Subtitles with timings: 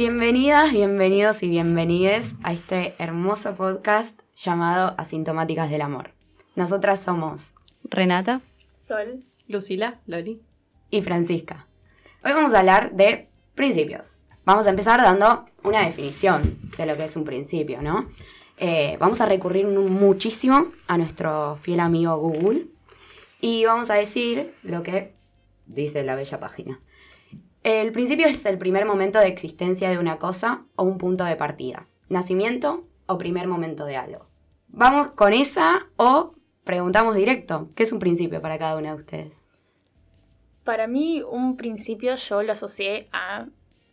[0.00, 6.12] Bienvenidas, bienvenidos y bienvenides a este hermoso podcast llamado Asintomáticas del Amor.
[6.56, 7.52] Nosotras somos
[7.84, 8.40] Renata,
[8.78, 10.40] Sol, Lucila, Loli
[10.88, 11.66] y Francisca.
[12.24, 14.16] Hoy vamos a hablar de principios.
[14.46, 18.08] Vamos a empezar dando una definición de lo que es un principio, ¿no?
[18.56, 22.68] Eh, vamos a recurrir muchísimo a nuestro fiel amigo Google
[23.42, 25.12] y vamos a decir lo que
[25.66, 26.80] dice la bella página.
[27.62, 31.36] El principio es el primer momento de existencia de una cosa o un punto de
[31.36, 31.86] partida.
[32.08, 34.26] Nacimiento o primer momento de algo.
[34.68, 37.68] Vamos con esa o preguntamos directo.
[37.74, 39.44] ¿Qué es un principio para cada una de ustedes?
[40.64, 43.46] Para mí un principio yo lo asocié a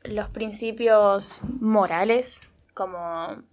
[0.03, 2.41] los principios morales,
[2.73, 3.43] como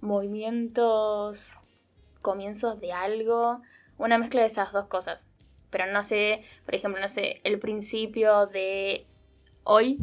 [0.00, 1.58] movimientos,
[2.22, 3.60] comienzos de algo,
[3.98, 5.28] una mezcla de esas dos cosas.
[5.68, 9.06] Pero no sé, por ejemplo, no sé, el principio de
[9.64, 9.98] hoy,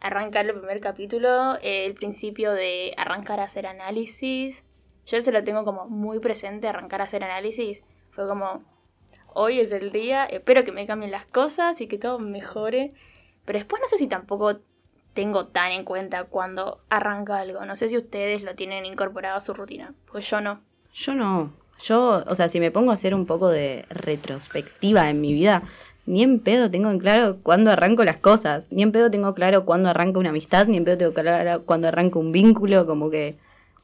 [0.00, 4.64] arrancar el primer capítulo, el principio de arrancar a hacer análisis.
[5.06, 7.82] Yo se lo tengo como muy presente, arrancar a hacer análisis.
[8.10, 8.64] Fue como,
[9.34, 12.88] hoy es el día, espero que me cambien las cosas y que todo mejore.
[13.44, 14.60] Pero después no sé si tampoco
[15.14, 17.64] tengo tan en cuenta cuando arranca algo.
[17.64, 20.60] No sé si ustedes lo tienen incorporado a su rutina, pues yo no.
[20.94, 21.52] Yo no.
[21.80, 25.62] Yo, o sea, si me pongo a hacer un poco de retrospectiva en mi vida,
[26.10, 29.64] ni en pedo tengo en claro cuándo arranco las cosas, ni en pedo tengo claro
[29.64, 33.38] cuándo arranca una amistad, ni en pedo tengo claro cuándo arranca un vínculo, como que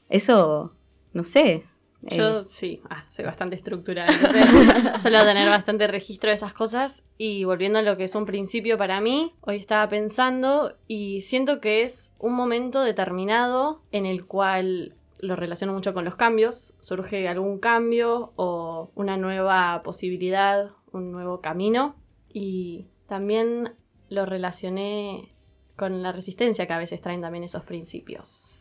[0.09, 0.73] eso,
[1.13, 1.65] no sé.
[2.03, 4.45] Yo sí, ah, soy bastante estructurada, entonces
[5.03, 7.05] suelo tener bastante registro de esas cosas.
[7.17, 11.61] Y volviendo a lo que es un principio para mí, hoy estaba pensando y siento
[11.61, 17.29] que es un momento determinado en el cual lo relaciono mucho con los cambios, surge
[17.29, 21.95] algún cambio o una nueva posibilidad, un nuevo camino
[22.39, 23.73] y también
[24.11, 25.35] lo relacioné
[25.75, 28.59] con la resistencia que a veces traen también esos principios.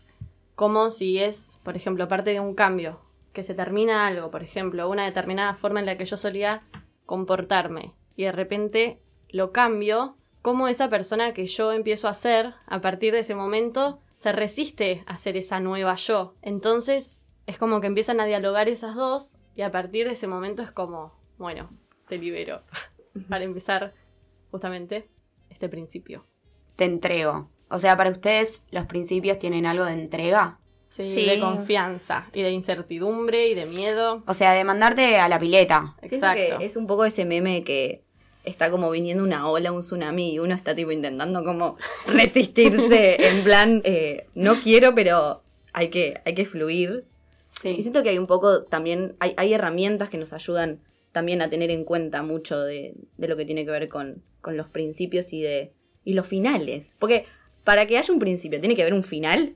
[0.56, 3.02] Como si es, por ejemplo, parte de un cambio,
[3.34, 6.64] que se termina algo, por ejemplo, una determinada forma en la que yo solía
[7.06, 12.80] comportarme y de repente lo cambio, como esa persona que yo empiezo a ser a
[12.80, 16.36] partir de ese momento se resiste a ser esa nueva yo.
[16.42, 20.64] Entonces es como que empiezan a dialogar esas dos y a partir de ese momento
[20.64, 21.72] es como, bueno,
[22.08, 22.62] te libero.
[23.30, 23.94] para empezar
[24.52, 25.08] justamente
[25.50, 26.26] este principio.
[26.76, 27.50] Te entrego.
[27.70, 30.60] O sea, para ustedes los principios tienen algo de entrega.
[30.88, 34.24] Sí, de confianza y de incertidumbre y de miedo.
[34.28, 35.96] O sea, de mandarte a la pileta.
[36.02, 36.60] Exacto.
[36.62, 38.06] es un poco ese meme que
[38.46, 41.78] está como viniendo una ola, un tsunami, y uno está tipo intentando como
[42.08, 45.42] resistirse, en plan, eh, no quiero, pero
[45.74, 47.06] hay que, hay que fluir.
[47.62, 47.70] Sí.
[47.70, 50.80] Y siento que hay un poco también, hay, hay herramientas que nos ayudan
[51.16, 55.32] también a tener en cuenta mucho de, lo que tiene que ver con, los principios
[55.32, 55.72] y de
[56.04, 56.98] y los finales.
[57.00, 57.26] Porque
[57.64, 59.56] para que haya un principio, ¿tiene que haber un final?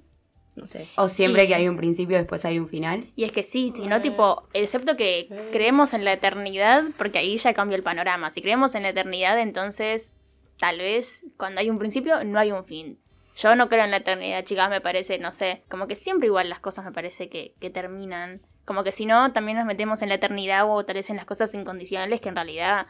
[0.56, 0.88] No sé.
[0.96, 3.08] O siempre que hay un principio, después hay un final.
[3.18, 7.36] Y es que sí, si no, tipo, excepto que creemos en la eternidad, porque ahí
[7.36, 8.32] ya cambia el panorama.
[8.32, 10.16] Si creemos en la eternidad, entonces
[10.58, 13.00] tal vez cuando hay un principio no hay un fin.
[13.36, 16.48] Yo no creo en la eternidad, chicas, me parece, no sé, como que siempre igual
[16.48, 20.10] las cosas me parece que, que terminan como que si no, también nos metemos en
[20.10, 22.86] la eternidad o tal vez en las cosas incondicionales que en realidad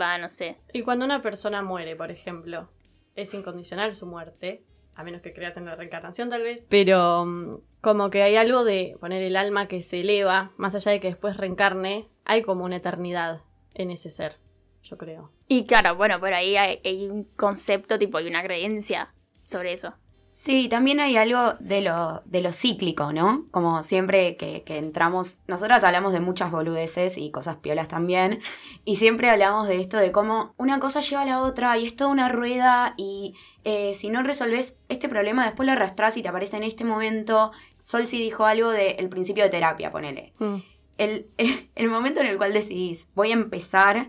[0.00, 0.56] va, no sé.
[0.72, 2.70] Y cuando una persona muere, por ejemplo,
[3.16, 4.62] es incondicional su muerte,
[4.94, 8.62] a menos que creas en la reencarnación tal vez, pero mm, como que hay algo
[8.62, 12.64] de poner el alma que se eleva, más allá de que después reencarne, hay como
[12.64, 13.42] una eternidad
[13.74, 14.36] en ese ser,
[14.84, 15.32] yo creo.
[15.48, 19.12] Y claro, bueno, por ahí hay, un concepto tipo, hay una creencia
[19.42, 19.94] sobre eso.
[20.34, 23.46] Sí, también hay algo de lo, de lo cíclico, ¿no?
[23.52, 28.40] Como siempre que, entramos, nosotras hablamos de muchas boludeces y cosas piolas también,
[28.84, 31.94] y siempre hablamos de esto de cómo una cosa lleva a la otra y es
[31.94, 36.28] toda una rueda y eh, si no resolves este problema después lo arrastras y te
[36.28, 37.52] aparece en este momento.
[37.78, 40.32] Sol sí dijo algo del principio de terapia, ponele.
[40.40, 40.56] Mm.
[40.98, 41.28] El,
[41.76, 44.08] el, momento en el cual decidís, voy a empezar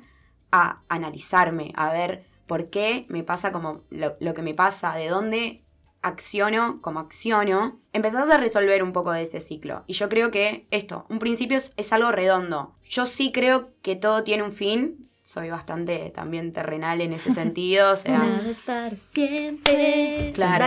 [0.52, 5.08] a analizarme, a ver por qué me pasa como lo, lo que me pasa, de
[5.08, 5.65] dónde
[6.06, 9.84] acciono como acciono, empezás a resolver un poco de ese ciclo.
[9.88, 12.76] Y yo creo que esto, un principio es, algo redondo.
[12.84, 15.10] Yo sí creo que todo tiene un fin.
[15.24, 18.20] Soy bastante también terrenal en ese sentido, o sea...
[18.20, 20.32] Nada es para siempre.
[20.36, 20.66] Claro.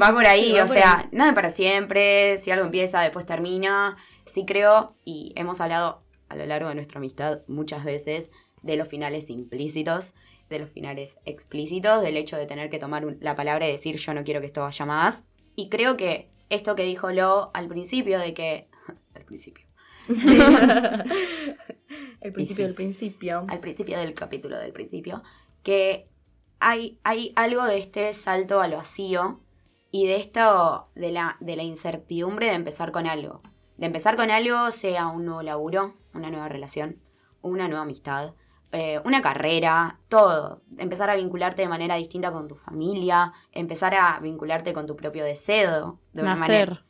[0.00, 2.38] Va por ahí, o sea, nada para siempre.
[2.38, 3.96] Si algo empieza, después termina.
[4.24, 8.30] Sí creo, y hemos hablado a lo largo de nuestra amistad muchas veces
[8.62, 10.14] de los finales implícitos
[10.50, 14.12] de los finales explícitos, del hecho de tener que tomar la palabra y decir yo
[14.12, 15.26] no quiero que esto vaya más.
[15.56, 18.68] Y creo que esto que dijo Lo al principio, de que...
[19.14, 19.64] al principio.
[22.20, 23.46] el principio del principio.
[23.48, 25.22] Al principio del capítulo del principio,
[25.62, 26.08] que
[26.58, 29.40] hay, hay algo de este salto al vacío
[29.92, 33.40] y de esto, de la, de la incertidumbre de empezar con algo.
[33.76, 37.00] De empezar con algo, sea un nuevo laburo, una nueva relación,
[37.40, 38.34] una nueva amistad,
[38.72, 40.62] eh, una carrera, todo.
[40.78, 45.24] Empezar a vincularte de manera distinta con tu familia, empezar a vincularte con tu propio
[45.24, 45.98] deseo.
[46.12, 46.68] De una Nacer.
[46.68, 46.84] manera.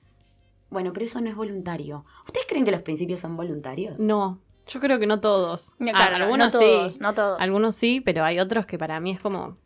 [0.71, 2.05] Bueno, pero eso no es voluntario.
[2.27, 3.99] ¿Ustedes creen que los principios son voluntarios?
[3.99, 4.39] No,
[4.69, 5.75] yo creo que no todos.
[5.79, 7.01] No, Ah, claro, no algunos todos, sí.
[7.01, 7.41] no todos.
[7.41, 9.57] Algunos sí, pero hay otros que para mí es como.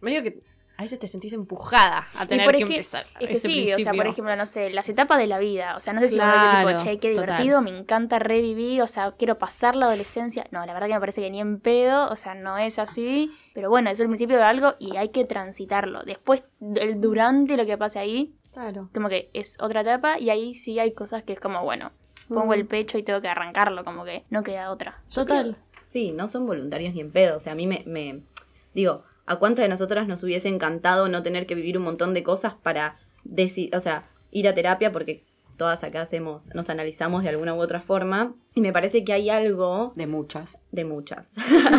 [0.00, 0.42] Medio que
[0.82, 3.06] a veces te sentís empujada a Y tener por que empezar.
[3.20, 5.76] Es que ese sí, o sea, por ejemplo, no sé, las etapas de la vida.
[5.76, 7.26] O sea, no sé si Claro, ves, tipo, che, qué total.
[7.26, 10.46] divertido, me encanta revivir, o sea, quiero pasar la adolescencia.
[10.50, 13.30] No, la verdad que me parece que ni en pedo, o sea, no es así.
[13.54, 16.02] Pero bueno, es el principio de algo y hay que transitarlo.
[16.04, 16.44] Después,
[16.76, 18.88] el durante lo que pase ahí, Claro.
[18.94, 21.92] como que es otra etapa y ahí sí hay cosas que es como, bueno,
[22.28, 22.52] pongo Mm.
[22.54, 25.02] el pecho y tengo que arrancarlo, como que no queda otra.
[25.12, 25.56] Total.
[25.80, 27.36] Sí, no son voluntarios ni en pedo.
[27.36, 28.22] O sea, a mí me, me-
[28.74, 32.22] Digo, ¿a cuántas de nosotras nos hubiese encantado no tener que vivir un montón de
[32.22, 32.96] cosas para
[33.72, 34.92] o sea, ir a terapia?
[34.92, 35.24] Porque
[35.56, 38.34] todas acá hacemos, nos analizamos de alguna u otra forma.
[38.54, 40.58] Y me parece que hay algo De muchas.
[40.70, 41.34] de muchas.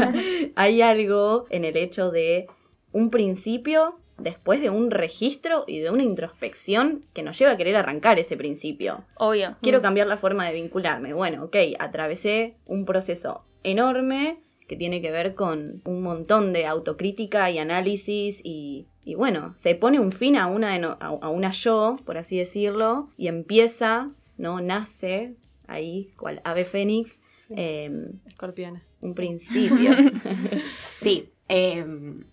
[0.56, 2.48] hay algo en el hecho de
[2.92, 7.76] un principio después de un registro y de una introspección que nos lleva a querer
[7.76, 9.04] arrancar ese principio.
[9.16, 9.58] Obvio.
[9.62, 11.14] Quiero cambiar la forma de vincularme.
[11.14, 17.50] Bueno, ok, atravesé un proceso enorme que tiene que ver con un montón de autocrítica
[17.52, 21.52] y análisis y, y bueno, se pone un fin a una, no- a, a una
[21.52, 24.62] yo, por así decirlo, y empieza, ¿no?
[24.62, 25.36] Nace
[25.68, 27.54] ahí, cual ave fénix, Sí.
[27.58, 27.92] eh,
[28.26, 28.82] Escorpiana.
[29.02, 29.92] un principio.
[30.94, 31.86] Sí, eh,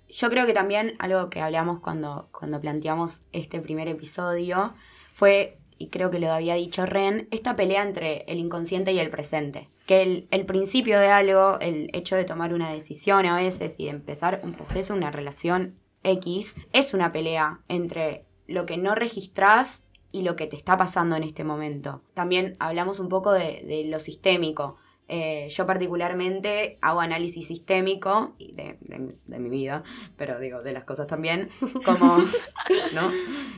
[0.08, 4.72] yo creo que también algo que hablamos cuando, cuando planteamos este primer episodio
[5.14, 9.08] fue, y creo que lo había dicho Ren, esta pelea entre el inconsciente y el
[9.08, 9.70] presente.
[9.86, 13.86] Que el, el principio de algo, el hecho de tomar una decisión a veces y
[13.86, 19.86] de empezar un proceso, una relación X, es una pelea entre lo que no registrás
[20.12, 22.02] y lo que te está pasando en este momento.
[22.12, 24.76] También hablamos un poco de, de lo sistémico.
[25.12, 29.82] Eh, yo particularmente hago análisis sistémico de, de- de mi vida,
[30.16, 31.50] pero digo, de las cosas también,
[31.84, 32.18] como
[32.94, 33.10] ¿no?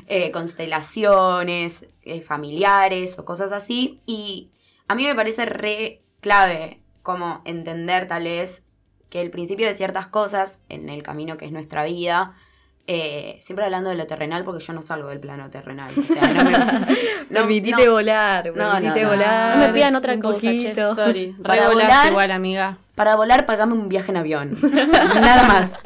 [0.06, 4.00] Eh, constelaciones eh, familiares o cosas así.
[4.06, 4.50] Y
[4.88, 8.64] a mí me parece re clave como entender tal vez
[9.10, 12.34] que el principio de ciertas cosas en el camino que es nuestra vida,
[12.86, 15.90] eh, siempre hablando de lo terrenal porque yo no salgo del plano terrenal.
[15.96, 16.50] O sea, no me...
[17.30, 17.92] no- permitite no.
[17.92, 19.08] volar, No, no, permitite no.
[19.10, 19.56] volar.
[19.58, 20.74] No me pidan otra cosa, che.
[20.94, 21.32] Sorry.
[21.42, 22.78] Para volar- igual, amiga.
[22.94, 24.56] Para volar, pagame un viaje en avión.
[24.62, 25.82] Nada más.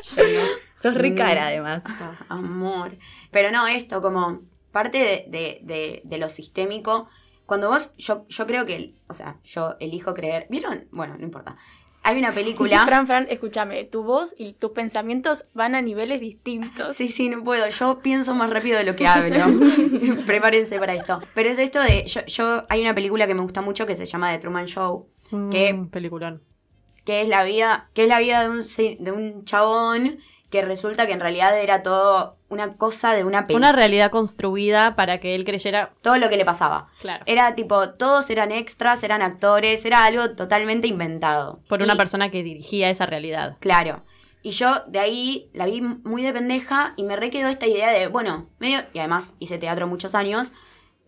[0.75, 1.17] Sos re Mm.
[1.17, 1.83] cara, además.
[1.87, 2.97] Ah, amor.
[3.31, 4.41] Pero no, esto, como
[4.73, 7.09] parte de, de- de- de lo sistémico.
[7.47, 10.47] Cuando vos, yo, yo creo que, o sea, yo elijo creer.
[10.51, 10.87] ¿Vieron?
[10.91, 11.57] Bueno, no importa.
[12.06, 12.85] Hay una película.
[12.87, 16.97] Fran, Fran, escúchame, tu voz y tus pensamientos van a niveles distintos.
[16.97, 17.69] Sí, sí, no puedo.
[17.69, 19.44] Yo pienso más rápido de lo que hablo.
[20.26, 21.20] Prepárense para esto.
[21.35, 22.06] Pero es esto de.
[22.06, 25.09] Yo, yo, hay una película que me gusta mucho que se llama The Truman Show.
[25.33, 26.45] Mm, peliculón.
[27.04, 28.61] que es la vida, que es la vida de un,
[29.04, 33.47] de un chabón que resulta que en realidad era todo una cosa de una Una
[33.47, 33.73] película.
[33.73, 35.93] realidad construida para que él creyera.
[36.00, 36.88] Todo lo que le pasaba.
[37.00, 37.25] Claro.
[37.26, 41.61] Era tipo, todos eran extras, eran actores, era algo totalmente inventado.
[41.69, 43.57] Por una persona que dirigía esa realidad.
[43.61, 44.03] Claro.
[44.43, 47.91] Y yo de ahí la vi muy de pendeja y me re quedó esta idea
[47.91, 50.53] de, bueno, medio, y además hice teatro muchos años,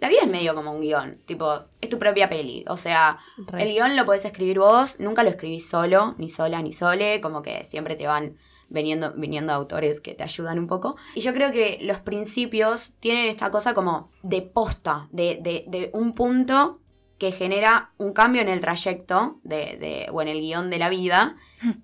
[0.01, 2.65] la vida es medio como un guion, tipo, es tu propia peli.
[2.69, 3.63] O sea, Re.
[3.63, 7.43] el guion lo podés escribir vos, nunca lo escribís solo, ni sola, ni sole, como
[7.43, 10.97] que siempre te van viniendo, viniendo autores que te ayudan un poco.
[11.15, 15.91] Y yo creo que los principios tienen esta cosa como de posta, de, de, de
[15.93, 16.81] un punto
[17.19, 20.89] que genera un cambio en el trayecto de, de, o en el guion de la
[20.89, 21.37] vida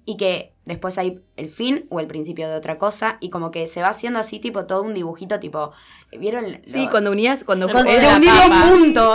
[0.05, 3.67] y que después hay el fin o el principio de otra cosa y como que
[3.67, 5.73] se va haciendo así tipo todo un dibujito tipo
[6.17, 7.91] vieron Sí, Lo- cuando unías, cuando, cuando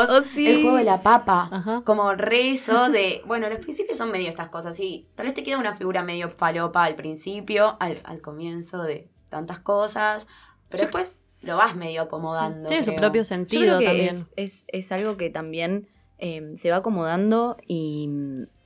[0.09, 0.47] Oh, sí.
[0.47, 1.81] el juego de la papa Ajá.
[1.85, 5.43] como re eso de bueno los principios son medio estas cosas sí tal vez te
[5.43, 10.27] queda una figura medio falopa al principio al, al comienzo de tantas cosas
[10.67, 14.09] pero Yo- después lo vas medio acomodando Tiene su propio Yo sentido creo que también.
[14.09, 15.88] es, es, es algo que también
[16.19, 18.09] eh, se va acomodando y,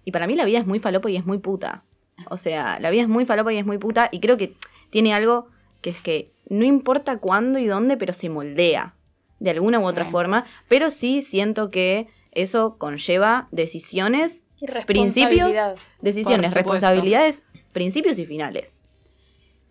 [0.05, 1.83] y para mí la vida es muy falopa y es muy puta.
[2.29, 4.55] O sea, la vida es muy falopa y es muy puta y creo que
[4.89, 5.47] tiene algo
[5.81, 8.95] que es que no importa cuándo y dónde, pero se moldea
[9.39, 10.11] de alguna u otra Bien.
[10.11, 14.47] forma, pero sí siento que eso conlleva decisiones,
[14.85, 15.55] principios,
[16.01, 18.85] decisiones, responsabilidades, principios y finales.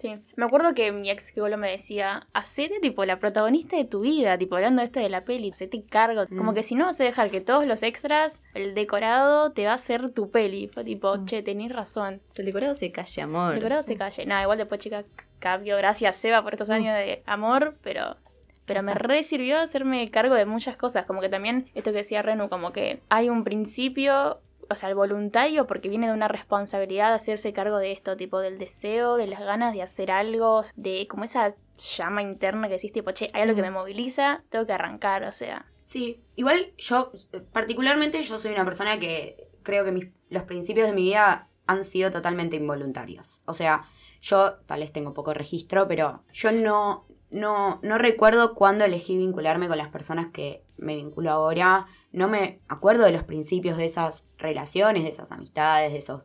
[0.02, 4.00] Sí, me acuerdo que mi ex psicólogo me decía, hacete tipo la protagonista de tu
[4.00, 6.54] vida, tipo hablando de esto de la peli, hacete cargo, como Mm.
[6.56, 9.74] que si no vas a dejar que todos los extras, el decorado te va a
[9.76, 11.24] hacer tu peli, fue tipo, Mm.
[11.26, 13.50] che, tenés razón, El decorado se calle, amor.
[13.54, 15.04] el decorado se calle, nada, igual después chica,
[15.38, 15.76] cambio.
[15.76, 16.72] Gracias, Seba, por estos Mm.
[16.72, 18.16] años de amor, pero,
[18.66, 21.04] pero me re sirvió hacerme cargo de muchas cosas.
[21.06, 24.40] Como que también, esto que decía Renu, como que hay un principio,
[24.70, 28.38] o sea, el voluntario, porque viene de una responsabilidad de hacerse cargo de esto, tipo
[28.40, 31.48] del deseo, de las ganas de hacer algo, de como esa
[31.96, 35.32] llama interna que decís, tipo, che, hay algo que me moviliza, tengo que arrancar, o
[35.32, 35.66] sea.
[35.80, 37.12] Sí, igual yo,
[37.52, 41.84] particularmente yo soy una persona que creo que mis- los principios de mi vida han
[41.84, 43.42] sido totalmente involuntarios.
[43.46, 43.84] O sea,
[44.20, 49.68] yo tal vez tengo poco registro, pero yo no, no, no recuerdo cuándo elegí vincularme
[49.68, 51.86] con las personas que me vinculo ahora.
[52.12, 56.22] No me acuerdo de los principios de esas relaciones, de esas amistades, de esos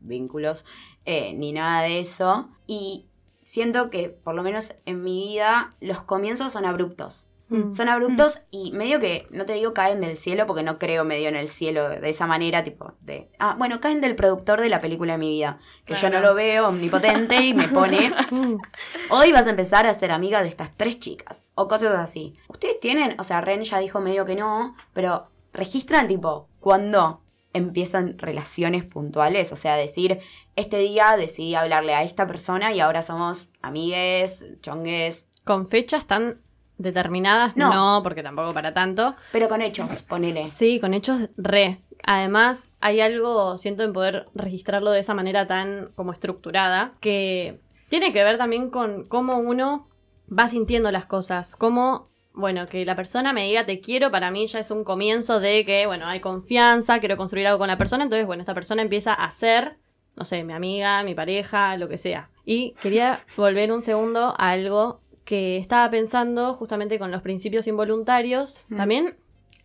[0.00, 0.64] vínculos,
[1.04, 2.50] eh, ni nada de eso.
[2.66, 3.06] Y
[3.40, 7.29] siento que, por lo menos en mi vida, los comienzos son abruptos.
[7.50, 7.72] Mm.
[7.72, 11.28] Son abruptos y medio que, no te digo caen del cielo porque no creo medio
[11.28, 13.28] en el cielo de esa manera, tipo de...
[13.38, 16.34] Ah, bueno, caen del productor de la película de mi vida, que yo no lo
[16.34, 18.14] veo omnipotente y me pone...
[18.30, 18.56] Mm.
[19.10, 22.34] Hoy vas a empezar a ser amiga de estas tres chicas o cosas así.
[22.48, 28.16] Ustedes tienen, o sea, Ren ya dijo medio que no, pero registran tipo cuando empiezan
[28.18, 30.20] relaciones puntuales, o sea, decir,
[30.54, 36.40] este día decidí hablarle a esta persona y ahora somos amigues, chongues, Con fechas tan
[36.80, 37.72] determinadas, No.
[37.72, 38.02] no.
[38.02, 39.14] porque tampoco para tanto.
[39.32, 40.46] pero con hechos, ponele.
[40.48, 41.80] Sí, con hechos re.
[42.04, 47.60] Además, hay algo, siento, en poder registrarlo de esa manera tan como estructurada, que
[47.90, 49.88] tiene que ver también con cómo uno
[50.32, 54.46] va sintiendo las cosas, cómo, bueno, que la persona me diga te quiero, para mí
[54.46, 58.04] ya es un comienzo de que, bueno, hay confianza, quiero construir algo con la persona,
[58.04, 59.76] entonces, bueno, esta persona empieza a ser,
[60.16, 62.30] no sé, mi amiga, mi pareja, lo que sea.
[62.46, 68.66] Y quería volver un segundo a algo que estaba pensando justamente con los principios involuntarios,
[68.68, 68.76] Mm.
[68.76, 69.16] también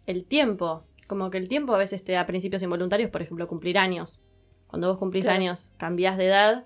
[0.06, 0.84] el tiempo.
[1.08, 4.22] Como que el tiempo a veces te da principios involuntarios, por ejemplo, cumplir años.
[4.68, 5.40] Cuando vos cumplís Claro.
[5.40, 6.66] años, cambiás de edad,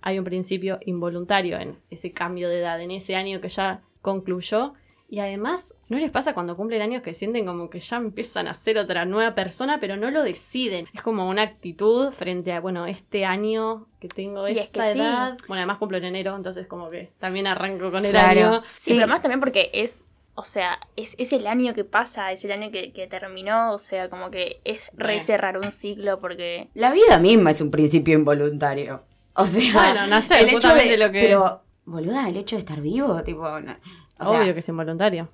[0.00, 4.74] hay un principio involuntario en ese cambio de edad, en ese año que ya concluyó.
[5.08, 8.54] Y además, ¿no les pasa cuando cumplen años que sienten como que ya empiezan a
[8.54, 10.88] ser otra nueva persona, pero no lo deciden?
[10.94, 14.92] Es como una actitud frente a, bueno, este año que tengo Y es esta que
[14.94, 14.98] sí.
[14.98, 15.36] edad.
[15.46, 18.40] Bueno, además cumplo en enero, entonces como que también arranco con el Claro.
[18.48, 18.62] año.
[18.76, 22.42] Sí, pero además también porque es, o sea, es, es el año que pasa, es
[22.44, 26.70] el año que, que terminó, o sea, como que es re cerrar un ciclo porque...
[26.74, 29.04] La vida misma es un principio involuntario.
[29.34, 32.56] O sea, Bueno, no sé, el hecho justamente de, lo que- Pero, boluda, el hecho
[32.56, 33.76] de estar vivo, tipo, no-
[34.18, 35.28] o sea, Obvio que es involuntario.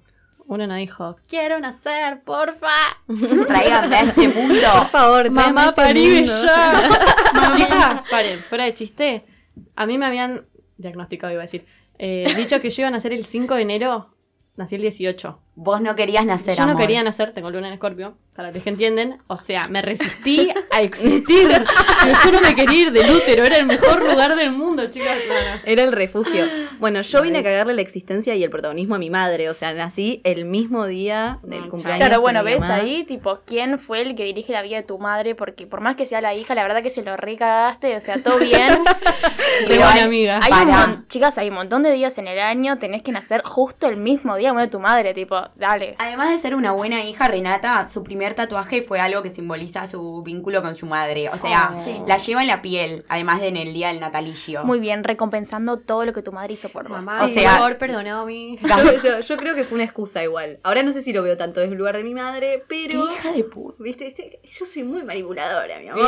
[0.47, 2.69] Uno no dijo, quiero nacer, porfa.
[3.47, 4.67] tráigame a este mundo.
[4.79, 6.33] Por favor, Mamá, este mundo.
[6.43, 7.51] ya.
[7.57, 9.25] Chicas, paren, fuera de chiste.
[9.77, 10.47] A mí me habían
[10.77, 11.67] diagnosticado, iba a decir,
[11.99, 14.15] eh, dicho que yo iba a nacer el 5 de enero,
[14.57, 15.41] nací el 18.
[15.57, 18.71] Vos no querías nacer, yo no quería nacer, tengo luna en escorpio, para los que
[18.71, 19.19] entienden.
[19.27, 21.49] O sea, me resistí a existir.
[22.25, 25.19] Yo no me quería ir del útero, era el mejor lugar del mundo, chicas.
[25.29, 25.61] No, no.
[25.65, 26.45] Era el refugio.
[26.79, 29.51] Bueno, yo vine a cagarle la existencia y el protagonismo a mi madre.
[29.51, 31.99] O sea, nací el mismo día del No, cumpleaños.
[31.99, 32.77] Claro, de bueno, ves mamá.
[32.77, 35.35] ahí, tipo, ¿quién fue el que dirige la vida de tu madre?
[35.35, 38.23] Porque por más que sea la hija, la verdad que se lo recagaste, o sea,
[38.23, 38.69] todo bien.
[39.61, 40.41] Qué Pero buena hay- amiga.
[40.43, 43.89] Hay un chicas, hay un montón de días en el año, tenés que nacer justo
[43.89, 45.95] el mismo día como de tu madre, tipo, dale.
[45.99, 50.23] Además de ser una buena hija, Renata, su primer tatuaje fue algo que simboliza su
[50.23, 51.29] vínculo con su madre.
[51.31, 51.85] O sea, Oh.
[51.85, 51.97] Sí.
[52.07, 54.65] la lleva en la piel, además de en el día del natalicio.
[54.65, 56.99] Muy bien, recompensando todo lo que tu madre hizo por vos.
[57.05, 58.57] Mamá, O por sea- favor, perdóname.
[58.57, 60.59] Yo, yo- yo creo que fue una excusa igual.
[60.63, 63.11] Ahora no sé si lo veo tanto desde el lugar de mi madre, ¡Qué pero.
[63.13, 63.77] hija de puta!
[63.83, 64.07] ¿Viste?
[64.07, 66.05] Este- Yo soy muy manipuladora, mi amor.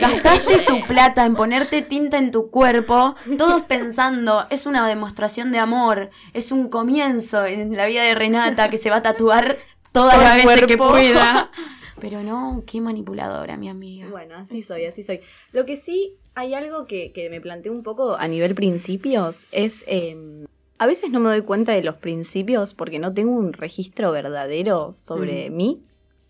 [0.00, 5.58] Gastaste su plata en ponerte tinta en tu cuerpo, todos pensando, es una demostración de
[5.58, 9.58] amor, es un comienzo en la vida de Renata que se va a tatuar
[9.92, 11.50] todas Todo las el veces que pueda.
[12.00, 14.06] Pero no, qué manipuladora, mi amiga.
[14.08, 15.20] Bueno, así soy, así soy.
[15.52, 19.84] Lo que sí hay algo que, que me planteo un poco a nivel principios es.
[19.88, 20.46] eh,
[20.78, 24.94] a veces no me doy cuenta de los principios porque no tengo un registro verdadero
[24.94, 25.82] sobre mí,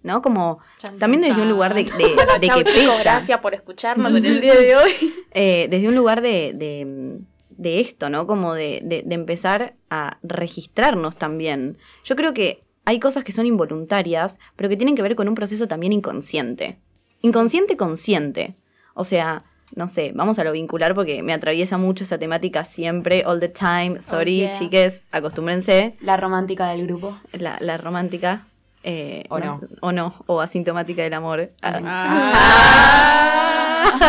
[0.03, 0.23] ¿no?
[0.23, 1.85] Como Chan, también chan, desde un lugar de,
[2.41, 2.99] que pesa.
[3.03, 4.93] gracias por escucharnos en el día de hoy.
[5.33, 7.21] Eh, desde un lugar de,
[7.59, 8.27] de- esto, ¿no?
[8.27, 11.77] Como de, de- de empezar a registrarnos también.
[12.05, 15.35] Yo creo que hay cosas que son involuntarias, pero que tienen que ver con un
[15.35, 16.79] proceso también inconsciente.
[17.21, 18.55] Inconsciente consciente.
[18.95, 23.25] O sea, no sé, vamos a lo vincular porque me atraviesa mucho esa temática siempre,
[23.27, 24.01] all the time.
[24.01, 24.53] Sorry, Oh, yeah.
[24.59, 25.97] chiques, acostúmbrense.
[26.01, 27.19] La romántica del grupo.
[27.33, 28.47] La, la romántica.
[28.85, 29.61] eh, O no.
[29.83, 31.51] O no, o asintomática del amor.
[31.61, 31.81] Ah.
[31.85, 33.35] Ah.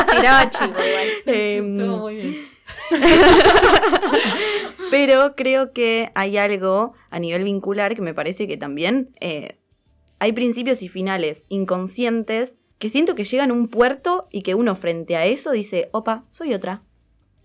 [0.16, 1.08] Tiraba chivo igual.
[1.26, 2.49] Em, muy bien.
[4.92, 9.58] Pero creo que hay algo a nivel vincular que me parece que también eh,
[10.20, 14.76] hay principios y finales inconscientes que siento que llegan a un puerto y que uno
[14.76, 16.82] frente a eso dice, opa, soy otra.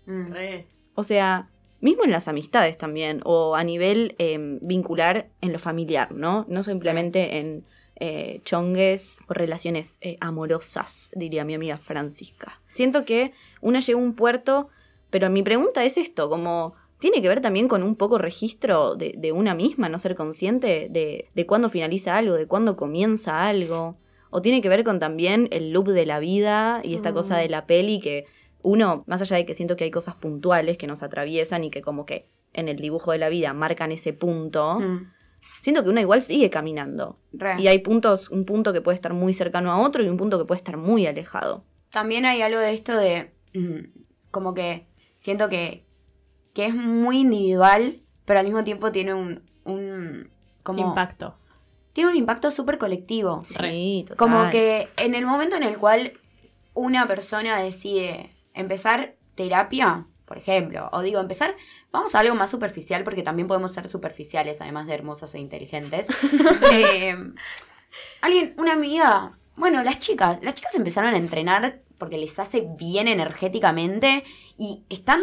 [0.05, 0.31] Mm.
[0.31, 0.67] Re.
[0.95, 1.49] O sea,
[1.81, 6.45] mismo en las amistades también, o a nivel em, vincular en lo familiar, ¿no?
[6.47, 7.65] No simplemente en
[7.97, 12.59] eh, chongues o relaciones eh, amorosas, diría mi amiga Francisca.
[12.73, 14.69] Siento que una llega a un puerto,
[15.15, 19.13] pero mi pregunta es esto, como tiene que ver también con un poco registro de,
[19.17, 23.97] de una misma, no ser consciente de, de cuándo finaliza algo, de cuándo comienza algo.
[24.29, 27.47] O tiene que ver con también el loop de la vida y esta cosa de
[27.47, 28.25] la peli que
[28.61, 31.81] uno, más allá de que siento que hay cosas puntuales que nos atraviesan y que
[31.81, 35.13] como que en el dibujo de la vida marcan ese punto, Mm,
[35.61, 37.19] siento que uno igual sigue caminando.
[37.31, 37.55] re.
[37.57, 40.37] Y hay puntos, un punto que puede estar muy cercano a otro y un punto
[40.37, 41.63] que puede estar muy alejado.
[41.89, 43.31] También hay algo de esto de.
[43.53, 44.83] mm, como que
[45.25, 45.83] siento que.
[46.53, 49.41] que es muy individual, pero al mismo tiempo tiene un.
[49.63, 50.29] un
[50.63, 50.87] como.
[50.87, 51.35] Impacto.
[51.93, 53.43] Tiene un impacto súper colectivo.
[53.43, 54.17] Sí, total.
[54.17, 56.13] Como que en el momento en el cual
[56.73, 61.55] una persona decide empezar terapia, por ejemplo, o digo, empezar,
[61.91, 66.07] vamos a algo más superficial porque también podemos ser superficiales, además de hermosas e inteligentes.
[66.71, 67.15] Eh,
[68.19, 73.07] alguien, una amiga, bueno, las chicas, las chicas empezaron a entrenar porque les hace bien
[73.07, 74.23] energéticamente
[74.57, 75.21] y están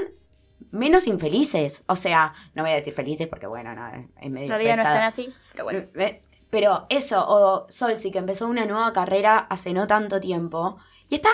[0.71, 1.85] menos infelices.
[1.87, 3.89] O sea, no voy a decir felices porque, bueno, no,
[4.21, 4.95] es medio La vida no es pesada.
[4.95, 5.85] tan así, pero bueno.
[5.95, 10.77] Eh, Pero eso, o Solsi, que empezó una nueva carrera hace no tanto tiempo,
[11.09, 11.31] y está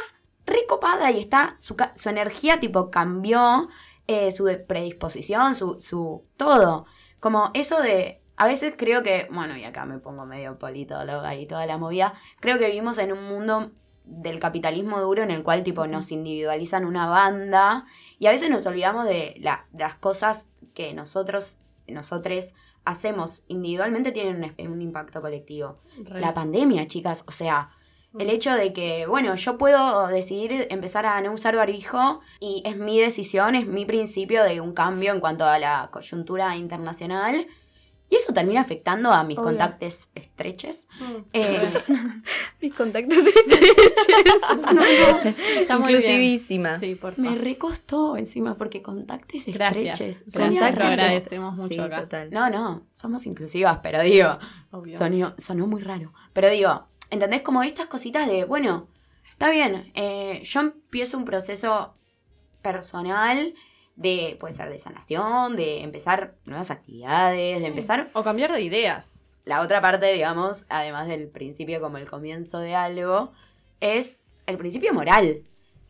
[0.47, 1.77] recopada y está, su,
[2.09, 3.69] energía tipo cambió,
[4.07, 6.87] eh, su predisposición, su, su todo.
[7.19, 11.47] Como eso de, a veces creo que, bueno, y acá me pongo medio politóloga y
[11.47, 13.73] toda la movida, creo que vivimos en un mundo
[14.11, 17.85] del capitalismo duro en el cual tipo nos individualizan una banda
[18.19, 24.13] y a veces nos olvidamos de, la- de las cosas que nosotros, nosotros hacemos individualmente
[24.13, 25.79] tienen un, un impacto colectivo.
[26.05, 26.21] Re.
[26.21, 27.71] La pandemia, chicas, o sea,
[28.19, 32.77] el hecho de que, bueno, yo puedo decidir empezar a no usar barbijo y es
[32.77, 37.47] mi decisión, es mi principio de un cambio en cuanto a la coyuntura internacional.
[38.11, 39.49] Y eso termina afectando a mis Obvio.
[39.49, 40.89] contactos estreches.
[41.01, 41.15] Mm.
[41.35, 41.73] Eh,
[42.63, 44.43] Mis contactos estrechos.
[45.57, 46.01] Está muy bien.
[46.01, 46.79] Inclusivísima.
[46.79, 50.01] Sí, por me recostó encima porque contactos Gracias.
[50.01, 50.21] estreches.
[50.25, 50.93] Gracias, Sonía lo raro.
[50.93, 52.01] agradecemos mucho Sí, acá.
[52.03, 52.31] total.
[52.31, 54.39] No, no, somos inclusivas, pero digo,
[55.37, 56.13] sonó muy raro.
[56.33, 57.43] Pero digo, ¿entendés?
[57.43, 58.89] Como estas cositas de, bueno,
[59.29, 61.95] está bien, eh, yo empiezo un proceso
[62.63, 63.55] personal
[63.99, 69.23] de, puede ser de sanación, de empezar nuevas actividades, de empezar O cambiar de ideas.
[69.45, 73.33] la otra parte, digamos, además del principio como el comienzo de algo,
[73.81, 75.43] es el principio moral.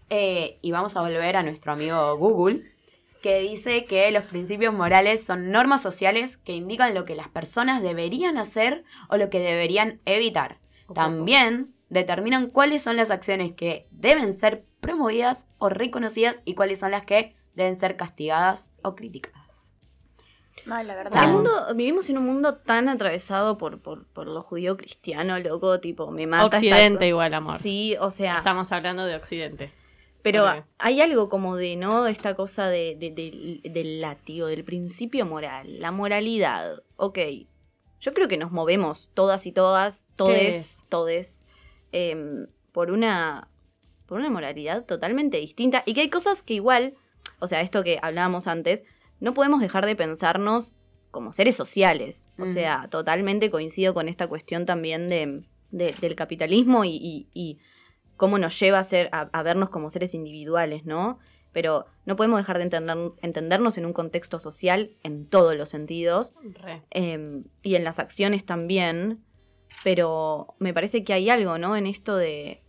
[0.08, 2.72] Eh, y vamos a volver a nuestro amigo Google,
[3.20, 7.82] que dice que los principios morales son normas sociales que indican lo que las personas
[7.82, 10.60] deberían hacer o lo que deberían evitar.
[10.94, 16.92] También determinan cuáles son las acciones que deben ser promovidas o reconocidas y cuáles son
[16.92, 19.72] las que deben ser castigadas o criticadas.
[20.66, 21.22] No, la verdad.
[21.24, 25.80] El mundo, vivimos en un mundo tan atravesado por, por, por lo judío cristiano, loco,
[25.80, 26.44] tipo, me mata.
[26.44, 27.58] esta- Occidente igual, amor.
[27.58, 29.70] Sí, o sea, Estamos hablando de Occidente.
[30.22, 30.44] pero
[30.78, 32.06] hay algo como de, ¿no?
[32.06, 36.82] Esta cosa de, de- del- del látigo, del principio moral, la moralidad.
[36.96, 37.18] Ok,
[38.00, 40.84] yo creo que nos movemos todas y todas, ¿Qué todes, es?
[40.88, 41.44] todes,
[41.92, 43.48] em, por una
[44.06, 46.94] por una moralidad totalmente distinta y que hay cosas que igual,
[47.40, 48.84] o sea, esto que hablábamos antes,
[49.20, 50.74] no podemos dejar de pensarnos
[51.10, 52.30] como seres sociales.
[52.38, 52.46] O Mm.
[52.46, 57.58] sea, totalmente coincido con esta cuestión también de, de- del capitalismo y, y- y
[58.16, 61.18] cómo nos lleva a, ser, a, a vernos como seres individuales, ¿no?
[61.52, 66.34] Pero no podemos dejar de entender, entendernos en un contexto social en todos los sentidos
[66.90, 69.24] eh, y en las acciones también,
[69.84, 71.74] pero me parece que hay algo, ¿no?
[71.76, 72.62] En esto de,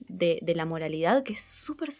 [0.00, 1.90] de, de la moralidad que es súper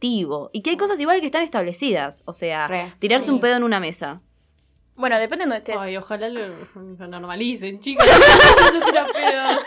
[0.00, 2.92] y que hay cosas igual que están establecidas, o sea, Re.
[2.98, 3.32] tirarse Sí.
[3.32, 4.20] un pedo en una mesa.
[4.94, 5.80] Bueno, depende de donde estés.
[5.80, 6.40] Ay, ojalá lo,
[6.74, 8.06] lo normalicen, chicos.
[8.06, 9.62] No se tira pedos.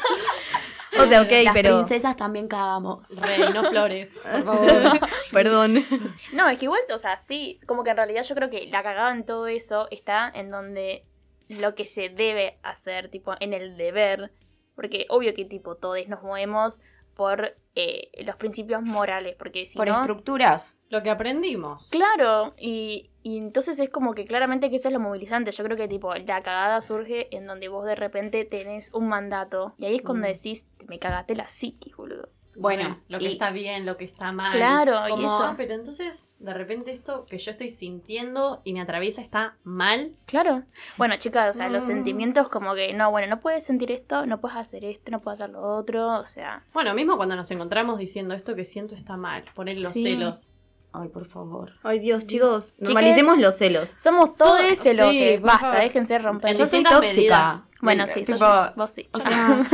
[1.00, 1.76] O sea, ok, Las pero...
[1.78, 3.10] princesas también cagamos.
[3.22, 5.00] Re, no flores, por favor.
[5.32, 5.86] Perdón.
[6.34, 8.82] No, es que igual, o sea, sí, como que en realidad yo creo que la
[8.82, 11.06] cagada en todo eso está en donde
[11.48, 14.32] lo que se debe hacer, tipo, en el deber.
[14.76, 16.82] Porque obvio que, tipo, todos nos movemos
[17.14, 19.96] por eh, los principios morales, porque si Por no...
[19.96, 20.78] estructuras.
[20.90, 21.90] Lo que aprendimos.
[21.92, 25.52] Claro, y, y entonces es como que claramente que eso es lo movilizante.
[25.52, 29.74] Yo creo que tipo la cagada surge en donde vos de repente tenés un mandato.
[29.78, 30.32] Y ahí es cuando Mm.
[30.34, 32.30] decís, me cagaste la psiquis, boludo.
[32.62, 34.52] Bueno, lo que y- está bien, lo que está mal.
[34.52, 35.44] Claro, y Como, eso.
[35.44, 40.12] ah, pero entonces, de repente esto que yo estoy sintiendo y me atraviesa está mal.
[40.26, 40.64] Claro.
[40.98, 41.88] Bueno, chicas, o sea, los Mm.
[41.88, 45.42] sentimientos como que, no, bueno, no puedes sentir esto, no puedes hacer esto, no puedes
[45.42, 49.16] hacer lo otro, o sea, Bueno, mismo cuando nos encontramos diciendo esto que siento está
[49.18, 50.04] mal, poner los Sí.
[50.04, 50.52] celos.
[50.92, 51.72] Ay, por favor.
[51.84, 53.90] Ay, Dios, chicos, normalicemos los celos.
[53.90, 55.16] Somos todos Todo- celosos.
[55.16, 55.80] sí, por Basta, favor.
[55.82, 56.52] déjense romper.
[56.52, 57.16] Yo soy distintas tóxica.
[57.20, 57.62] medidas.
[57.82, 59.08] Bueno, sí, sos- Tipo, vos sí.
[59.14, 59.68] O sea,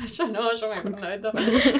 [0.16, 1.32] Yo no, yo me acuerdo de esto.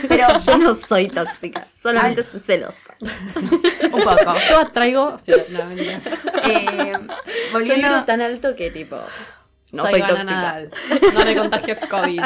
[0.09, 2.95] pero Yo no soy tóxica, solamente soy celosa.
[3.01, 4.35] un poco.
[4.51, 5.19] Yo traigo.
[5.19, 6.01] Sí, no, mentira.
[6.45, 8.97] Eh, Yo volviendo, vibro tan alto que tipo.
[9.73, 10.63] No Soy tóxica.
[11.15, 12.23] No me contagio COVID.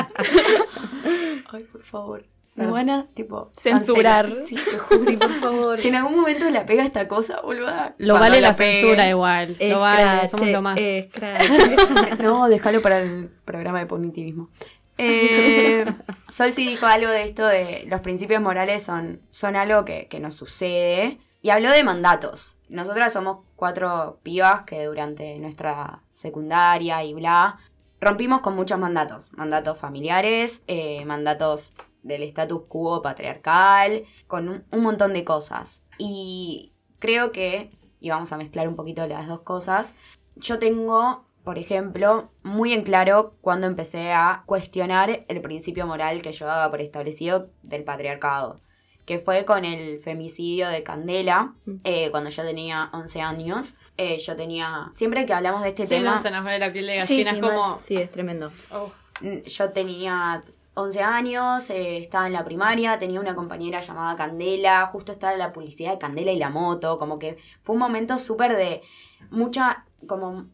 [1.53, 2.25] Ay, por favor.
[2.55, 4.31] Me van a, tipo, Censurar.
[4.47, 5.19] Sí, te juro.
[5.19, 5.79] Por favor.
[5.81, 7.95] Si en algún momento la pega esta cosa, boluda.
[7.99, 9.57] Lo vale la, censura igual.
[9.61, 10.79] Lo vale, somos lo más.
[12.21, 14.51] No, déjalo para el programa de cognitivismo.
[14.97, 15.85] Eh,
[16.29, 20.21] Sol sí dijo algo de esto de los principios morales son, son algo que, que
[20.21, 21.19] nos sucede.
[21.43, 22.59] Y habló de mandatos.
[22.69, 27.59] Nosotras somos cuatro pibas que durante nuestra secundaria y bla,
[28.01, 29.33] rompimos con muchos mandatos.
[29.35, 31.73] Mandatos familiares, eh, mandatos
[32.05, 35.85] del status quo patriarcal, con un, un montón de cosas.
[35.99, 39.95] Y creo que, y vamos a mezclar un poquito las dos cosas,
[40.37, 46.33] yo tengo, por ejemplo, muy en claro cuando empecé a cuestionar el principio moral que
[46.33, 48.61] yo daba por establecido del patriarcado,
[49.07, 53.77] que fue con el femicidio de Candela, eh, cuando yo tenía 11 años.
[53.97, 56.73] Eh, yo tenía, siempre que hablamos de este Sí, tema, no, se nos pone la
[56.73, 57.07] piel de gallina.
[57.07, 57.79] sí, es como.
[57.81, 58.51] Sí, es tremendo.
[58.73, 58.91] oh,
[59.21, 60.43] Mm, yo tenía
[60.75, 65.53] 11 años, eh, estaba en la primaria, tenía una compañera llamada Candela, justo estaba la
[65.53, 68.83] publicidad de Candela y la moto, como que fue un momento súper de
[69.31, 70.47] mucha, como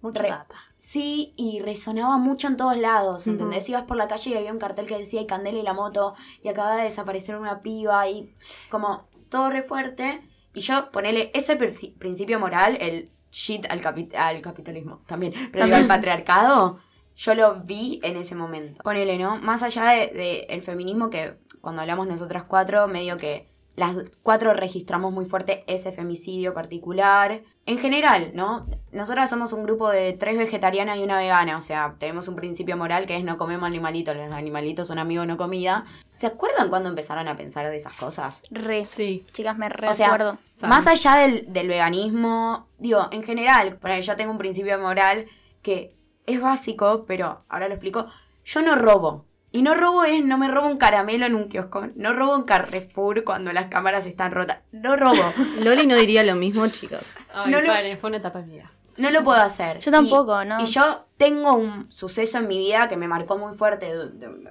[0.00, 0.54] mucha Re- data.
[0.76, 3.26] Sí, y resonaba mucho en todos lados.
[3.26, 3.68] ¿entendés?
[3.68, 6.14] Ibas por la calle y había un cartel que decía "Y Candela y la moto
[6.42, 8.32] y acaba de desaparecer una piba y
[8.70, 10.22] como todo re fuerte.
[10.54, 15.86] Y yo ponele ese principio moral, el shit al, capi- al capitalismo también, pero al
[15.88, 16.78] patriarcado,
[17.18, 18.82] yo lo vi en ese momento.
[18.84, 19.38] Ponele, ¿no?
[19.38, 24.54] Más allá del de, el feminismo que cuando hablamos nosotras cuatro, medio que las cuatro
[24.54, 27.42] registramos muy fuerte ese femicidio particular.
[27.66, 28.66] En general, ¿no?
[28.92, 32.76] Nosotras somos un grupo de tres vegetarianas y una vegana, o sea, tenemos un principio
[32.76, 35.84] moral que es no comemos animalitos, los animalitos son amigos, no comida.
[36.12, 38.42] ¿Se acuerdan cuando empezaron a pensar de esas cosas?
[38.50, 38.84] Re.
[38.84, 39.26] Sí.
[39.32, 40.38] Chicas, me O sea, recuerdo.
[40.62, 45.26] Más allá del, del veganismo, digo, en general, ponele, yo tengo un principio moral
[45.62, 45.97] que
[46.28, 48.06] es básico, pero ahora lo explico.
[48.44, 49.24] Yo no robo.
[49.50, 52.42] Y no robo es, no me robo un caramelo en un kiosco, no robo un
[52.44, 54.58] Carrefour cuando las cámaras están rotas.
[54.72, 55.22] No robo.
[55.62, 57.16] Loli no diría lo mismo, chicos.
[57.32, 58.70] Ay, No lo- fue una etapa mía.
[58.98, 59.78] No lo puedo hacer.
[59.80, 60.60] Yo tampoco, Y- ¿no?
[60.60, 64.28] Y yo tengo un suceso en mi vida que me marcó muy fuerte de, de-
[64.28, 64.50] de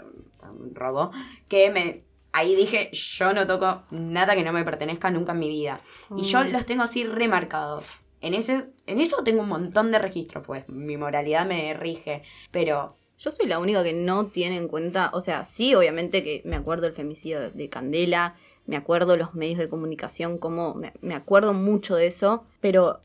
[0.50, 1.12] un robo,
[1.48, 2.04] que me...
[2.34, 5.80] Ahí dije, yo no toco nada que no me pertenezca nunca en mi vida.
[6.16, 6.52] Y yo Mm.
[6.52, 7.98] los tengo así remarcados.
[8.21, 12.23] En, ese, en eso tengo un montón de registros, pues mi moralidad me rige.
[12.51, 16.43] Pero Yo soy la única que no tiene en cuenta, o sea, sí, obviamente que
[16.45, 18.36] me acuerdo el femicidio de- de Candela,
[18.67, 23.01] me acuerdo los medios de comunicación, como me, me acuerdo mucho de eso, pero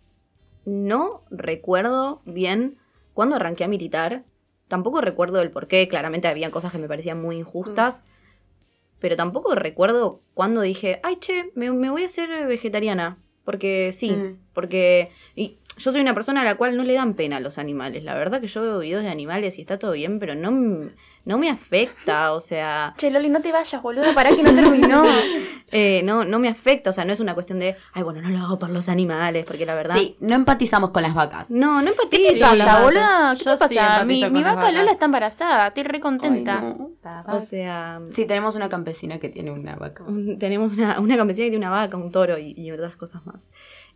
[0.66, 2.76] no recuerdo bien
[3.14, 4.24] cuándo arranqué a militar.
[4.68, 8.04] Tampoco recuerdo el por qué, claramente había cosas que me parecían muy injustas,
[8.98, 13.18] pero tampoco recuerdo cuándo dije, ay, che, me, me voy a hacer vegetariana.
[13.44, 14.36] Porque sí, Mm.
[14.54, 17.58] porque y yo soy una persona a la cual no le dan pena a los
[17.58, 18.04] animales.
[18.04, 20.90] La verdad que yo veo videos de animales y está todo bien, pero no,
[21.24, 25.04] no me afecta, o sea, Che, Loli, no te vayas, boludo, para que no terminó.
[25.70, 28.28] eh, no, no me afecta, o sea, no es una cuestión de, ay, bueno, no
[28.28, 29.94] lo hago por los animales, porque la verdad...
[29.96, 31.50] sí, no empatizamos con las vacas.
[31.50, 32.84] No, no ¿Qué te con las pasa, vacas.
[32.84, 33.34] boluda?
[33.38, 34.04] ¿Qué Yo te sí pasa?
[34.04, 34.74] Mi, mi vaca vacas.
[34.74, 36.58] Lola está embarazada, estoy re contenta.
[36.60, 36.90] Ay, no.
[37.36, 40.04] O sea, Sí, tenemos una campesina que tiene una vaca.
[40.04, 43.24] un- tenemos una, una campesina que tiene una vaca, un toro y, y otras cosas
[43.26, 43.50] más.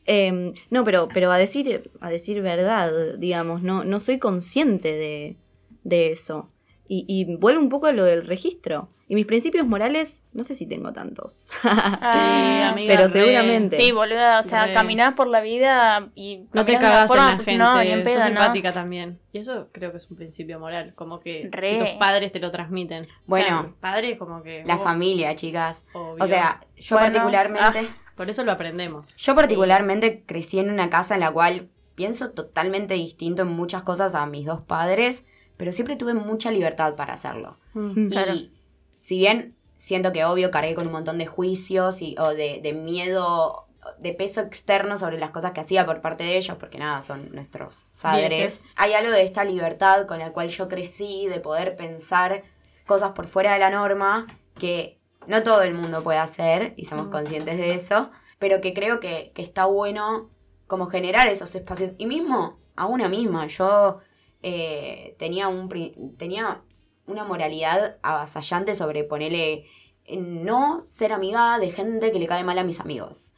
[0.07, 5.37] Eh, no, pero, pero a decir, a decir verdad, digamos, no, no soy consciente de,
[5.83, 6.51] de eso.
[6.89, 8.89] Y, y vuelvo un poco a lo del registro.
[9.09, 11.49] Y mis principios morales, no sé si tengo tantos.
[11.63, 13.13] Ah, amiga, pero re.
[13.13, 13.77] seguramente.
[13.77, 16.49] Sí, boluda, o sea, caminás por la vida y...
[16.53, 17.57] No te cagas en la gente.
[17.59, 18.27] No, en sos pedo, ¿no?
[18.27, 19.19] simpática también.
[19.33, 20.93] Y eso creo que es un principio moral.
[20.95, 21.71] Como que Re.
[21.71, 23.07] si tus padres te lo transmiten.
[23.27, 23.61] Bueno.
[23.61, 24.65] O sea, padres como que...
[24.65, 25.85] La vos- familia, chicas.
[25.93, 26.23] obvio.
[26.25, 27.89] O sea, yo Bueno, particularmente...
[28.17, 29.15] Por eso lo aprendemos.
[29.17, 34.15] Yo particularmente crecí en una casa en la cual pienso totalmente distinto en muchas cosas
[34.15, 37.57] a mis dos padres, pero siempre tuve mucha libertad para hacerlo.
[37.75, 38.35] Mm, Claro.
[38.35, 38.53] Y
[38.99, 42.73] si bien siento que obvio cargué con un montón de juicios y, o de, de
[42.73, 43.67] miedo,
[43.99, 47.33] de peso externo sobre las cosas que hacía por parte de ellos, porque nada, son
[47.35, 52.43] nuestros padres, hay algo de esta libertad con la cual yo crecí, de poder pensar
[52.87, 54.27] cosas por fuera de la norma,
[54.59, 57.11] que no todo el mundo puede hacer, y somos Mm.
[57.11, 60.31] conscientes de eso, pero que creo que, que está bueno
[60.67, 61.93] como generar esos espacios.
[61.99, 63.99] Y mismo a una misma, yo
[64.49, 65.69] eh, tenía, un,
[66.17, 66.63] tenía
[67.09, 69.65] una moralidad avasallante sobre ponerle
[70.09, 73.35] no ser amiga de gente que le cae mal a mis amigos.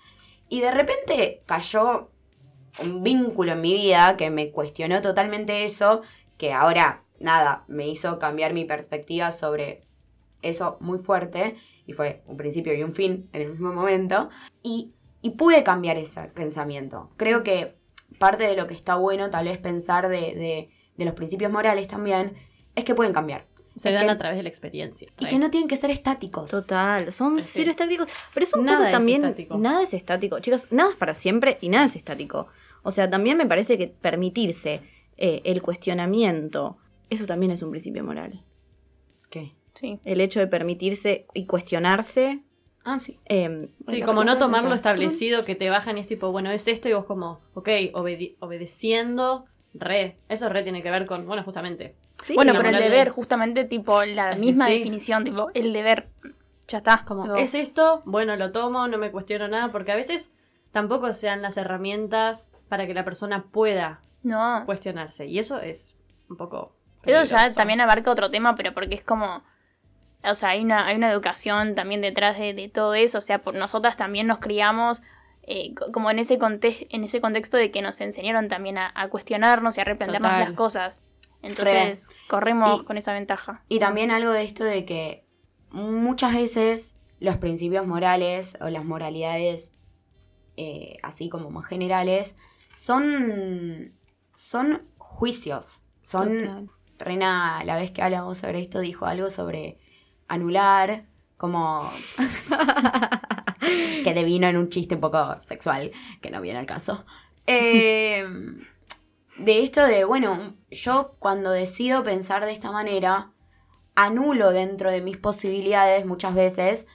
[0.51, 2.11] Y de repente cayó
[2.83, 6.03] un vínculo en mi vida que me cuestionó totalmente eso,
[6.37, 9.81] que ahora, nada, me hizo cambiar mi perspectiva sobre
[10.43, 14.29] eso muy fuerte, y fue un principio y un fin en el mismo momento,
[14.63, 14.93] y,
[15.23, 17.09] y pude cambiar ese pensamiento.
[17.17, 17.79] Creo que
[18.19, 20.69] parte de lo que está bueno tal vez pensar de,
[20.99, 22.35] de los principios morales también
[22.75, 23.47] es que pueden cambiar.
[23.77, 25.09] Se Es dan que- a través de la experiencia.
[25.21, 26.51] Y que no tienen que ser estáticos.
[26.51, 27.49] Total, son Sí.
[27.61, 28.09] cero estáticos.
[28.35, 29.25] Pero es un Nada poco es también.
[29.25, 29.57] estático.
[29.57, 30.41] Nada es estático.
[30.41, 32.49] Chicos, nada es para siempre y nada es estático.
[32.83, 34.81] O sea, también me parece que permitirse
[35.21, 36.77] eh, el cuestionamiento,
[37.11, 38.45] eso también es un principio moral.
[39.31, 39.53] ¿Qué?
[39.75, 39.99] Sí.
[40.05, 42.43] El hecho de permitirse y cuestionarse.
[42.85, 43.19] Ah, sí.
[43.27, 44.77] eh, Sí, como no tomarlo pensar.
[44.95, 47.69] establecido, que te bajan y es tipo, bueno, es esto y vos como, ok,
[48.41, 49.45] obedeciendo,
[49.81, 50.19] re.
[50.29, 51.97] Eso re tiene que ver con, bueno, justamente.
[52.23, 54.75] Sí, bueno, pero el de- deber, justamente, tipo, la Es misma sí.
[54.79, 56.09] definición, tipo, el deber.
[56.69, 57.05] Ya está.
[57.07, 60.31] Como, tipo, es esto, bueno, lo tomo, no me cuestiono nada, porque a veces
[60.73, 64.63] tampoco se dan las herramientas para que la persona pueda No.
[64.67, 65.27] cuestionarse.
[65.27, 65.95] Y eso es
[66.29, 66.75] un poco.
[67.05, 69.43] Eso ya también abarca otro tema, pero porque es como.
[70.25, 73.19] O sea, hay una, hay una educación también detrás de, de todo eso.
[73.19, 75.01] O sea, por nosotras también nos criamos
[75.49, 79.09] eh, co- como en ese, en ese contexto de que nos enseñaron también a, a
[79.09, 80.45] cuestionarnos y a replantearnos Total.
[80.49, 81.03] las cosas.
[81.43, 83.63] Entonces, corremos Y- con esa ventaja.
[83.69, 85.25] Y también algo de esto de que
[85.71, 89.75] muchas veces los principios morales o las moralidades,
[90.57, 92.35] eh, así como más generales,
[92.77, 93.93] son,
[94.35, 95.83] son juicios.
[96.03, 96.71] Son, Total.
[96.99, 99.79] Rena, la vez que hablamos sobre esto, dijo algo sobre
[100.27, 101.05] anular,
[101.37, 101.89] como
[103.61, 105.91] que devino en un chiste un poco sexual,
[106.21, 107.05] que no viene al caso.
[107.47, 108.25] Eh,
[109.39, 113.33] de esto de, bueno, yo cuando decido pensar de esta manera,
[113.95, 116.87] anulo dentro de mis posibilidades muchas veces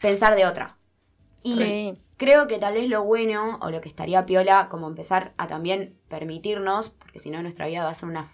[0.00, 0.76] pensar de otra.
[1.42, 1.94] Y Sí.
[2.16, 5.98] creo que tal vez lo bueno, o lo que estaría piola, como empezar a también
[6.08, 8.28] permitirnos, porque si no nuestra vida va a ser una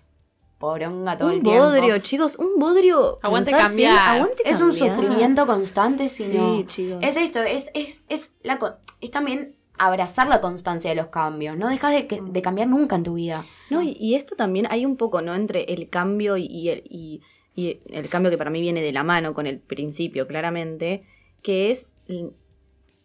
[0.62, 1.64] poronga todo el Un tiempo.
[1.64, 3.18] bodrio, chicos, un bodrio.
[3.20, 4.16] Aguante cambiar.
[4.16, 6.62] aguante Es un sufrimiento constante, si Sí, no.
[6.62, 6.98] chicos.
[7.03, 11.57] Es esto, es, es, es, la, es también abrazar la constancia de los cambios.
[11.59, 13.44] No dejas de, de cambiar nunca en tu vida.
[13.70, 15.35] No, y, y esto también hay un poco, ¿no?
[15.35, 17.20] Entre el cambio y, el, y-
[17.57, 21.03] y el cambio que para mí viene de la mano con el principio, claramente,
[21.42, 21.88] que es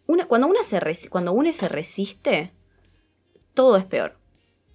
[0.06, 2.52] una, cuando, una se cuando uno se resiste,
[3.54, 4.16] todo es peor.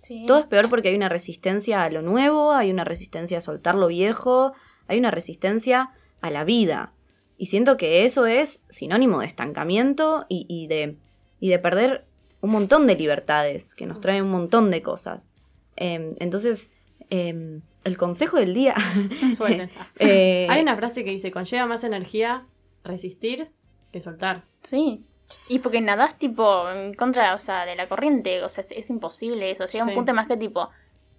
[0.03, 0.25] Sí.
[0.27, 3.75] Todo es peor porque hay una resistencia a lo nuevo, hay una resistencia a soltar
[3.75, 4.53] lo viejo,
[4.87, 5.89] hay una resistencia
[6.21, 6.93] a la vida.
[7.37, 10.97] Y siento que eso es sinónimo de estancamiento y, y de,
[11.39, 12.05] y de perder
[12.41, 15.31] un montón de libertades, que nos traen un montón de cosas.
[15.77, 16.71] Em, entonces,
[17.09, 18.75] em, el consejo del día...
[19.99, 22.45] Eh, Hay una frase que dice, conlleva más energía
[22.83, 23.49] resistir
[23.91, 24.43] que soltar.
[24.61, 25.05] Sí.
[25.47, 28.89] Y porque nadás tipo en contra, o sea, de la corriente, o sea, es, es
[28.89, 29.65] imposible eso.
[29.65, 29.89] Llega Sí.
[29.89, 30.69] un punto más que tipo,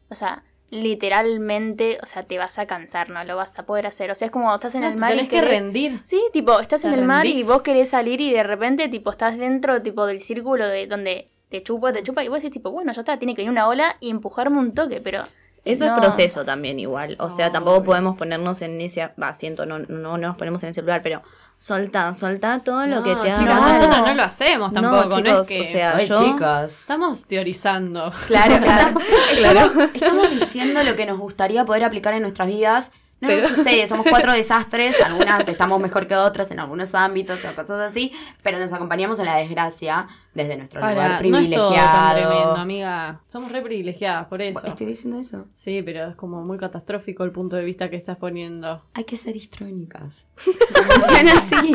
[0.08, 4.10] o sea, literalmente, o sea, te vas a cansar, no lo vas a poder hacer.
[4.10, 6.00] O sea, es como estás en No, el mar y tenés que querés- rendir.
[6.04, 9.10] Sí, tipo, estás Te en el mar y vos querés salir y de repente, tipo,
[9.10, 12.70] estás dentro, tipo, del círculo de donde te chupa, te chupa y vos decís, tipo,
[12.70, 15.24] bueno, ya está, tiene que venir una ola y empujarme un toque, pero...
[15.64, 15.94] Eso No.
[15.94, 17.16] es proceso también igual.
[17.20, 19.10] O sea, tampoco podemos ponernos en ese...
[19.20, 21.22] Va, siento, no, no, no nos ponemos en ese lugar, pero
[21.56, 25.04] soltá, soltá todo lo que te haga chicas, nosotros no lo hacemos tampoco.
[25.08, 25.60] No, chicos, es que...
[25.60, 26.80] o sea, Ay, yo- chicas.
[26.82, 28.12] Estamos teorizando.
[28.26, 29.00] Claro, claro.
[29.32, 32.90] Estamos, estamos diciendo lo que nos gustaría poder aplicar en nuestras vidas.
[33.20, 37.42] No Pero- nos sucede, somos cuatro desastres, algunas estamos mejor que otras en algunos ámbitos
[37.44, 41.50] o cosas así, pero nos acompañamos en la desgracia desde nuestro lugar Para, no es
[41.50, 41.92] todo privilegiado.
[41.92, 43.20] tan tremendo, amiga.
[43.28, 44.66] Somos re privilegiadas por eso.
[44.66, 45.46] Estoy diciendo eso.
[45.54, 48.82] Sí, pero es como muy catastrófico el punto de vista que estás poniendo.
[48.94, 50.26] Hay que ser histrónicas.
[50.36, 51.74] Funciona así.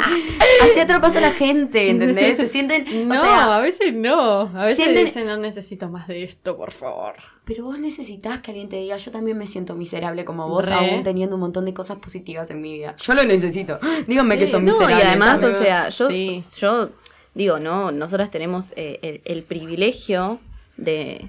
[0.62, 2.38] Así atrapas a la gente, ¿entendés?
[2.38, 3.08] Se sienten.
[3.08, 4.42] No, o sea, a veces no.
[4.56, 7.14] A veces sienten- dicen, no necesito más de esto, por favor.
[7.46, 10.74] pero vos necesitas que alguien te diga, yo también me siento miserable como vos, Re.
[10.76, 12.96] aún teniendo un montón de cosas positivas en mi vida.
[12.98, 13.80] Yo lo necesito.
[14.08, 15.08] Díganme Sí, que son No, y miserables.
[15.08, 16.44] además, o sea, yo, Sí.
[16.58, 16.90] yo
[17.36, 20.40] digo, no, nosotras tenemos eh, el, el privilegio
[20.78, 21.28] de,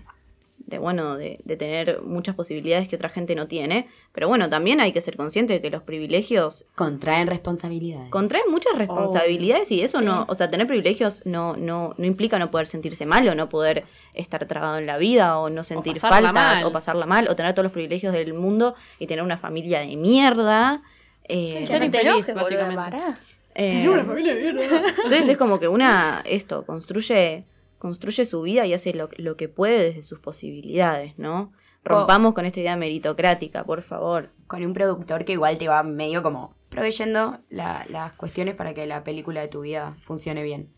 [0.59, 4.81] de bueno, de, de tener muchas posibilidades que otra gente no tiene, pero bueno, también
[4.81, 8.09] hay que ser consciente de que los privilegios Contraen responsabilidades.
[8.11, 10.05] contraen muchas responsabilidades y eso Sí.
[10.05, 13.49] no, o sea, tener privilegios no, no, no implica no poder sentirse mal o no
[13.49, 13.85] poder
[14.15, 16.65] estar trabado en la vida o no sentir faltas mal.
[16.65, 19.97] o pasarla mal o tener todos los privilegios del mundo y tener una familia de
[19.97, 20.83] mierda.
[21.25, 22.99] eh, Ser infeliz, básicamente.
[23.55, 24.63] Eh, familia de mierda.
[24.89, 27.47] entonces es como que una, esto, construye,
[27.79, 31.53] construye su vida y hace lo, lo que puede desde sus posibilidades, ¿no?
[31.83, 34.31] Rompamos con esta idea meritocrática, por favor.
[34.47, 38.87] Con un productor que igual te va medio como proveyendo la- las cuestiones para que
[38.87, 40.69] la película de tu vida funcione bien.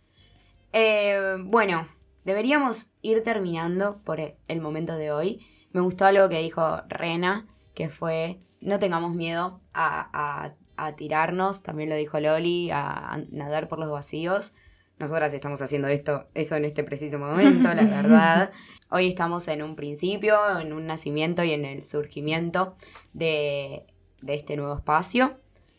[0.73, 1.89] Eh, bueno,
[2.25, 5.45] deberíamos ir terminando por el momento de hoy.
[5.73, 10.09] Me gustó algo que dijo Rena, que fue no tengamos miedo a,
[10.45, 14.55] a- a tirarnos, también lo dijo Loli, a, nadar por los vacíos.
[14.99, 18.51] Nosotras estamos haciendo esto, eso en este preciso momento, la verdad.
[18.91, 22.77] Hoy estamos en un principio, en un nacimiento y en el surgimiento
[23.13, 23.87] de,
[24.21, 25.39] de este nuevo espacio,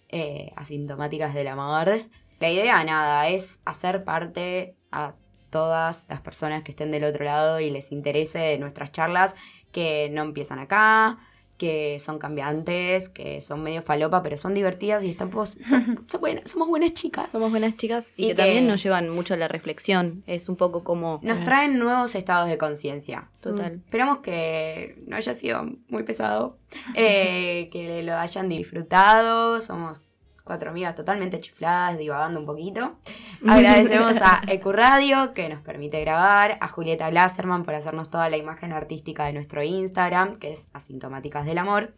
[0.09, 2.05] eh, asintomáticas del amor.
[2.39, 5.15] La idea, nada, es hacer parte a
[5.49, 9.35] todas las personas que estén del otro lado y les interese nuestras charlas,
[9.71, 11.19] que no empiezan acá,
[11.63, 16.49] que son cambiantes, que son medio falopa, pero son divertidas y estamos, son- son buenas-
[16.51, 17.31] somos buenas chicas.
[17.31, 20.23] Somos buenas chicas y, Y que, que- también nos llevan mucho a la reflexión.
[20.27, 21.21] Es un poco como...
[21.23, 23.29] Nos traen nuevos estados de conciencia.
[23.39, 23.75] Total.
[23.75, 26.57] Esperamos que no haya sido muy pesado,
[26.95, 29.61] eh, que lo hayan disfrutado.
[29.61, 30.01] Somos
[30.43, 32.97] cuatro amigas totalmente chifladas, divagando un poquito.
[33.47, 38.73] Agradecemos a Ecuradio que nos permite grabar, a Julieta Glasserman por hacernos toda la imagen
[38.73, 41.93] artística de nuestro Instagram, que es Asintomáticas del Amor.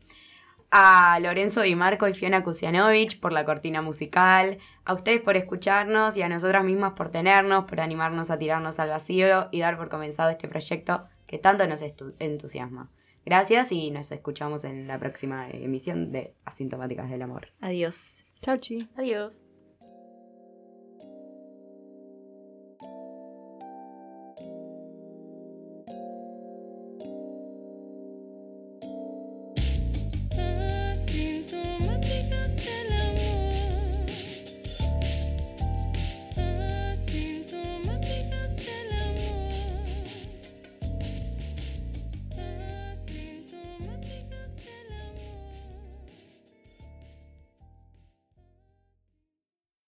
[0.71, 6.17] A Lorenzo Di Marco y Fiona Kusianovich por la cortina musical, a ustedes por escucharnos
[6.17, 9.89] y a nosotras mismas por tenernos, por animarnos a tirarnos al vacío y dar por
[9.89, 11.81] comenzado este proyecto que tanto nos
[12.19, 12.89] entusiasma.
[13.25, 17.47] Gracias y nos escuchamos en la próxima emisión de Asintomáticas del Amor.
[17.59, 18.25] Adiós.
[18.45, 18.87] Chau, chi.
[18.95, 19.44] Adiós.